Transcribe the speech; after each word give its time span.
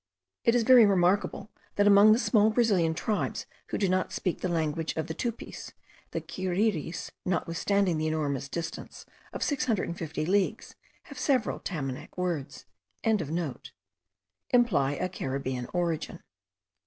It 0.43 0.55
is 0.55 0.63
very 0.63 0.87
remarkable, 0.87 1.51
that 1.75 1.85
among 1.85 2.11
the 2.11 2.17
small 2.17 2.49
Brazilian 2.49 2.95
tribes 2.95 3.45
who 3.67 3.77
do 3.77 3.87
not 3.87 4.11
speak 4.11 4.41
the 4.41 4.49
language 4.49 4.95
of 4.97 5.05
the 5.05 5.13
Tupis, 5.13 5.73
the 6.09 6.19
Kiriris, 6.19 7.11
notwithstanding 7.23 7.99
the 7.99 8.07
enormous 8.07 8.49
distance 8.49 9.05
of 9.31 9.43
650 9.43 10.25
leagues, 10.25 10.73
have 11.03 11.19
several 11.19 11.59
Tamanac 11.59 12.17
words.) 12.17 12.65
imply 14.51 14.93
a 14.93 15.07
Caribbean 15.07 15.67
origin. 15.71 16.23